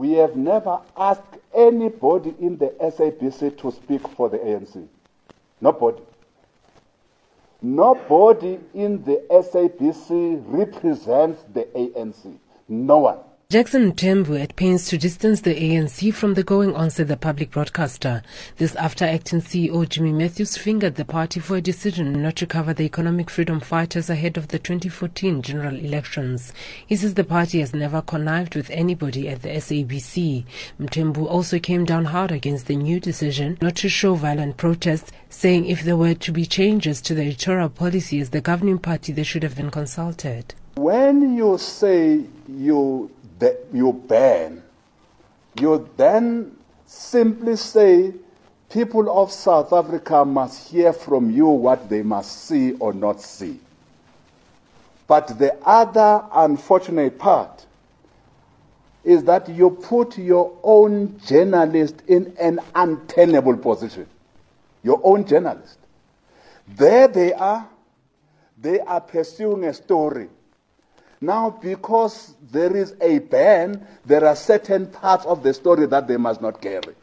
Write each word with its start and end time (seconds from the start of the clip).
We 0.00 0.12
have 0.12 0.34
never 0.34 0.80
asked 0.96 1.36
anybody 1.54 2.34
in 2.40 2.56
the 2.56 2.68
SABC 2.80 3.58
to 3.58 3.70
speak 3.70 4.00
for 4.16 4.30
the 4.30 4.38
ANC. 4.38 4.88
Nobody. 5.60 6.02
Nobody 7.60 8.58
in 8.72 9.04
the 9.04 9.22
SABC 9.30 10.42
represents 10.46 11.42
the 11.52 11.64
ANC. 11.76 12.34
No 12.66 12.96
one. 12.96 13.18
Jackson 13.50 13.90
Mthembu 13.90 14.40
at 14.40 14.54
pains 14.54 14.86
to 14.86 14.96
distance 14.96 15.40
the 15.40 15.56
ANC 15.56 16.14
from 16.14 16.34
the 16.34 16.44
going 16.44 16.72
on, 16.76 16.88
said 16.88 17.08
the 17.08 17.16
public 17.16 17.50
broadcaster. 17.50 18.22
This 18.58 18.76
after 18.76 19.04
acting 19.04 19.40
CEO 19.40 19.84
Jimi 19.86 20.14
Matthews 20.14 20.56
fingered 20.56 20.94
the 20.94 21.04
party 21.04 21.40
for 21.40 21.56
a 21.56 21.60
decision 21.60 22.22
not 22.22 22.36
to 22.36 22.46
cover 22.46 22.72
the 22.72 22.84
economic 22.84 23.28
freedom 23.28 23.58
fighters 23.58 24.08
ahead 24.08 24.36
of 24.36 24.46
the 24.46 24.60
2014 24.60 25.42
general 25.42 25.74
elections. 25.74 26.52
He 26.86 26.94
says 26.94 27.14
the 27.14 27.24
party 27.24 27.58
has 27.58 27.74
never 27.74 28.00
connived 28.02 28.54
with 28.54 28.70
anybody 28.70 29.28
at 29.28 29.42
the 29.42 29.48
SABC. 29.48 30.44
Mthembu 30.80 31.26
also 31.26 31.58
came 31.58 31.84
down 31.84 32.04
hard 32.04 32.30
against 32.30 32.68
the 32.68 32.76
new 32.76 33.00
decision 33.00 33.58
not 33.60 33.74
to 33.78 33.88
show 33.88 34.14
violent 34.14 34.58
protests, 34.58 35.10
saying 35.28 35.66
if 35.66 35.82
there 35.82 35.96
were 35.96 36.14
to 36.14 36.30
be 36.30 36.46
changes 36.46 37.00
to 37.00 37.16
the 37.16 37.22
electoral 37.22 37.68
policy 37.68 38.20
as 38.20 38.30
the 38.30 38.40
governing 38.40 38.78
party, 38.78 39.12
they 39.12 39.24
should 39.24 39.42
have 39.42 39.56
been 39.56 39.72
consulted. 39.72 40.54
When 40.76 41.36
you 41.36 41.58
say 41.58 42.22
you 42.46 43.10
you 43.72 43.92
ban, 44.06 44.62
you 45.58 45.88
then 45.96 46.56
simply 46.86 47.56
say 47.56 48.12
people 48.70 49.10
of 49.10 49.30
South 49.30 49.72
Africa 49.72 50.24
must 50.24 50.68
hear 50.68 50.92
from 50.92 51.30
you 51.30 51.46
what 51.46 51.88
they 51.88 52.02
must 52.02 52.44
see 52.46 52.72
or 52.74 52.92
not 52.92 53.20
see. 53.20 53.58
But 55.06 55.38
the 55.38 55.56
other 55.64 56.24
unfortunate 56.32 57.18
part 57.18 57.66
is 59.02 59.24
that 59.24 59.48
you 59.48 59.70
put 59.70 60.18
your 60.18 60.56
own 60.62 61.18
journalist 61.26 62.02
in 62.06 62.34
an 62.40 62.60
untenable 62.74 63.56
position. 63.56 64.06
Your 64.82 65.00
own 65.02 65.26
journalist. 65.26 65.78
There 66.68 67.08
they 67.08 67.32
are. 67.32 67.68
They 68.60 68.80
are 68.80 69.00
pursuing 69.00 69.64
a 69.64 69.74
story 69.74 70.28
now, 71.20 71.50
because 71.50 72.34
there 72.50 72.74
is 72.74 72.94
a 73.00 73.18
ban, 73.18 73.86
there 74.06 74.24
are 74.24 74.34
certain 74.34 74.86
parts 74.86 75.26
of 75.26 75.42
the 75.42 75.52
story 75.52 75.86
that 75.86 76.08
they 76.08 76.16
must 76.16 76.40
not 76.40 76.62
carry. 76.62 76.94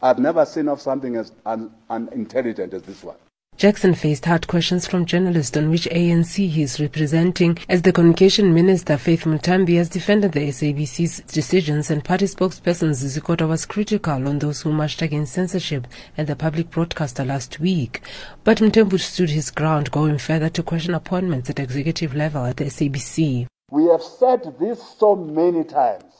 I've 0.00 0.18
never 0.20 0.44
seen 0.44 0.68
of 0.68 0.80
something 0.80 1.16
as 1.16 1.32
un- 1.44 1.74
unintelligent 1.90 2.72
as 2.72 2.82
this 2.82 3.02
one. 3.02 3.16
Jackson 3.58 3.92
faced 3.92 4.24
hard 4.26 4.46
questions 4.46 4.86
from 4.86 5.04
journalists 5.04 5.56
on 5.56 5.68
which 5.68 5.88
ANC 5.90 6.48
he 6.48 6.62
is 6.62 6.78
representing 6.78 7.58
as 7.68 7.82
the 7.82 7.92
communication 7.92 8.54
minister 8.54 8.96
Faith 8.96 9.24
Muthambi 9.24 9.78
has 9.78 9.88
defended 9.88 10.30
the 10.30 10.46
SABC's 10.46 11.22
decisions 11.22 11.90
and 11.90 12.04
party 12.04 12.26
spokesperson 12.26 12.94
Zizi 12.94 13.20
Kodwa 13.20 13.48
was 13.48 13.66
critical 13.66 14.28
on 14.28 14.38
those 14.38 14.60
who 14.60 14.72
marched 14.72 15.02
against 15.02 15.32
censorship 15.32 15.88
and 16.16 16.28
the 16.28 16.36
public 16.36 16.70
broadcaster 16.70 17.24
last 17.24 17.58
week. 17.58 18.00
But 18.44 18.58
Mthembu 18.58 19.00
stood 19.00 19.30
his 19.30 19.50
ground 19.50 19.90
going 19.90 20.18
further 20.18 20.50
to 20.50 20.62
question 20.62 20.94
appointments 20.94 21.50
at 21.50 21.58
executive 21.58 22.14
level 22.14 22.44
at 22.44 22.58
the 22.58 22.66
SABC. 22.66 23.48
We 23.72 23.86
have 23.86 24.04
said 24.04 24.54
this 24.60 24.80
so 25.00 25.16
many 25.16 25.64
times 25.64 26.14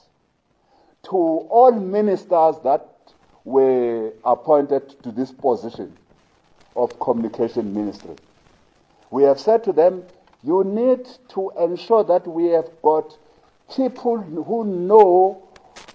to 1.05 1.17
all 1.17 1.71
ministers 1.71 2.57
that 2.65 2.85
were 3.45 4.13
appointed 4.25 5.01
to 5.05 5.13
this 5.13 5.31
position 5.31 5.97
of 6.79 6.99
Communication 7.01 7.75
Ministry. 7.75 8.15
We 9.11 9.25
have 9.25 9.41
said 9.41 9.65
to 9.65 9.73
them, 9.73 10.05
you 10.43 10.63
need 10.65 11.07
to 11.31 11.51
ensure 11.59 12.05
that 12.05 12.27
we 12.27 12.47
have 12.47 12.71
got 12.83 13.19
people 13.75 14.19
who 14.19 14.65
know 14.65 15.43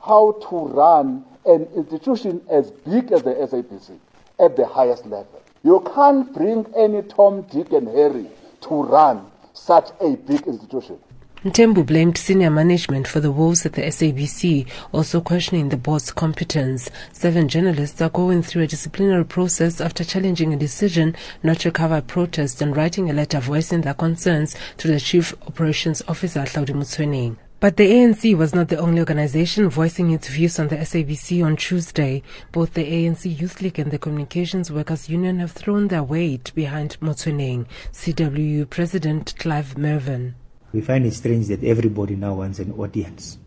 how 0.06 0.34
to 0.50 0.68
run 0.68 1.26
an 1.46 1.68
institution 1.76 2.42
as 2.50 2.72
big 2.72 3.12
as 3.12 3.24
the 3.24 3.34
SABC 3.34 3.98
at 4.40 4.56
the 4.56 4.66
highest 4.66 5.06
level. 5.06 5.42
You 5.64 5.80
can't 5.96 6.34
bring 6.34 6.66
any 6.76 7.02
Tom, 7.04 7.44
Dick, 7.44 7.72
and 7.72 7.88
Harry 7.88 8.28
to 8.62 8.84
run 8.84 9.32
such 9.54 9.90
a 10.02 10.16
big 10.16 10.42
institution. 10.48 11.00
Mthembu 11.44 11.86
blamed 11.86 12.18
senior 12.18 12.50
management 12.50 13.06
for 13.06 13.20
the 13.20 13.30
woes 13.30 13.66
at 13.66 13.74
the 13.74 13.82
SABC, 13.82 14.66
also 14.94 15.20
questioning 15.20 15.68
the 15.68 15.76
board's 15.76 16.10
competence. 16.10 16.90
Seven 17.12 17.50
journalists 17.50 18.02
are 18.02 18.10
going 18.10 18.42
through 18.42 18.62
a 18.62 18.68
disciplinary 18.68 19.26
process 19.26 19.82
after 19.82 20.06
challenging 20.06 20.54
a 20.54 20.58
decision 20.58 21.14
not 21.44 21.60
to 21.60 21.70
cover 21.70 21.98
a 21.98 22.02
protest 22.02 22.62
and 22.62 22.78
writing 22.78 23.10
a 23.10 23.14
letter 23.14 23.42
voicing 23.42 23.82
their 23.82 23.94
concerns 23.94 24.56
to 24.78 24.88
the 24.88 25.02
Chief 25.02 25.36
Operations 25.46 26.02
Officer, 26.08 26.44
Hlaudi 26.44 26.74
Motsoeneng. 26.74 27.36
But 27.60 27.76
the 27.76 27.92
ANC 27.92 28.38
was 28.38 28.56
not 28.56 28.70
the 28.70 28.80
only 28.80 29.02
organization 29.02 29.70
voicing 29.70 30.12
its 30.12 30.30
views 30.30 30.60
on 30.60 30.70
the 30.70 30.78
SABC 30.78 31.44
on 31.44 31.58
Tuesday. 31.58 32.24
Both 32.54 32.74
the 32.74 32.90
ANC 32.90 33.38
Youth 33.38 33.62
League 33.62 33.80
and 33.80 33.92
the 33.92 34.00
Communications 34.00 34.72
Workers 34.72 35.10
Union 35.10 35.40
have 35.40 35.52
thrown 35.52 35.90
their 35.90 36.04
weight 36.04 36.54
behind 36.56 36.98
Motsoeneng. 37.02 37.66
CWU 37.92 38.70
President 38.70 39.34
Clive 39.38 39.78
Mervyn. 39.78 40.36
We 40.74 40.82
find 40.82 41.06
it 41.06 41.14
strange 41.14 41.48
that 41.48 41.64
everybody 41.64 42.16
now 42.16 42.34
wants 42.34 42.58
an 42.58 42.72
audience. 42.74 43.38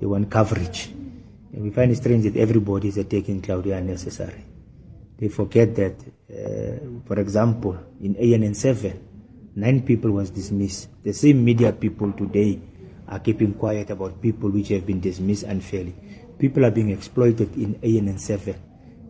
They 0.00 0.06
want 0.06 0.30
coverage. 0.30 0.86
And 1.52 1.62
we 1.62 1.70
find 1.70 1.90
it 1.90 1.96
strange 1.96 2.22
that 2.24 2.36
everybody 2.36 2.88
is 2.88 2.96
attacking 2.96 3.42
Hlaudi 3.42 3.76
unnecessary. 3.76 4.44
They 5.18 5.28
forget 5.28 5.74
that, 5.74 5.94
uh, 6.30 7.02
for 7.04 7.18
example, 7.18 7.78
in 8.00 8.16
ANN 8.16 8.54
7, 8.54 9.08
nine 9.56 9.82
people 9.82 10.12
was 10.12 10.30
dismissed. 10.30 10.88
The 11.02 11.12
same 11.12 11.44
media 11.44 11.72
people 11.72 12.12
today 12.12 12.60
are 13.08 13.18
keeping 13.18 13.54
quiet 13.54 13.90
about 13.90 14.22
people 14.22 14.50
which 14.50 14.68
have 14.68 14.86
been 14.86 15.00
dismissed 15.00 15.42
unfairly. 15.42 15.94
People 16.38 16.64
are 16.64 16.70
being 16.70 16.90
exploited 16.90 17.56
in 17.56 17.74
ANN 17.82 18.18
7. 18.18 18.54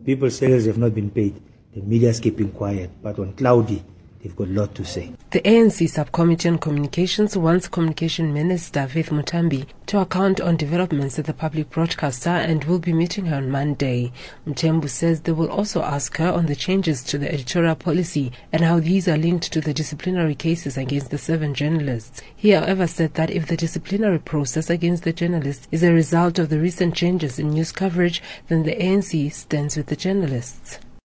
People's 0.03 0.37
salaries 0.37 0.65
have 0.65 0.77
not 0.77 0.93
been 0.93 1.11
paid. 1.11 1.39
The 1.73 1.81
media 1.81 2.09
is 2.09 2.19
keeping 2.19 2.51
quiet. 2.51 2.89
But 3.01 3.19
on 3.19 3.33
Hlaudi, 3.33 3.81
They've 4.23 4.33
got 4.33 4.47
a 4.47 4.51
lot 4.51 4.73
to 4.75 4.85
say. 4.85 5.11
The 5.31 5.41
ANC 5.41 5.89
Subcommittee 5.89 6.47
on 6.47 6.57
Communications 6.57 7.35
wants 7.35 7.67
Communication 7.67 8.33
Minister 8.33 8.87
Faith 8.87 9.09
Muthambi 9.09 9.65
to 9.87 9.99
account 9.99 10.39
on 10.39 10.55
developments 10.55 11.19
at 11.19 11.25
the 11.25 11.33
public 11.33 11.69
broadcaster 11.69 12.29
and 12.29 12.63
will 12.63 12.79
be 12.79 12.93
meeting 12.93 13.25
her 13.25 13.35
on 13.35 13.51
Monday. 13.51 14.13
Mthembu 14.47 14.87
says 14.87 15.21
they 15.21 15.33
will 15.33 15.51
also 15.51 15.81
ask 15.81 16.15
her 16.15 16.31
on 16.31 16.45
the 16.45 16.55
changes 16.55 17.03
to 17.03 17.17
the 17.17 17.29
editorial 17.33 17.75
policy 17.75 18.31
and 18.53 18.63
how 18.63 18.79
these 18.79 19.09
are 19.09 19.17
linked 19.17 19.51
to 19.51 19.59
the 19.59 19.73
disciplinary 19.73 20.35
cases 20.35 20.77
against 20.77 21.11
the 21.11 21.17
seven 21.17 21.53
journalists. 21.53 22.21
He, 22.33 22.51
however, 22.51 22.87
said 22.87 23.15
that 23.15 23.29
if 23.29 23.47
the 23.47 23.57
disciplinary 23.57 24.19
process 24.19 24.69
against 24.69 25.03
the 25.03 25.11
journalists 25.11 25.67
is 25.69 25.83
a 25.83 25.91
result 25.91 26.39
of 26.39 26.47
the 26.47 26.59
recent 26.59 26.95
changes 26.95 27.39
in 27.39 27.49
news 27.49 27.73
coverage, 27.73 28.23
then 28.47 28.63
the 28.63 28.77
ANC 28.77 29.33
stands 29.33 29.75
with 29.75 29.87
the 29.87 29.97
journalists. 29.97 30.79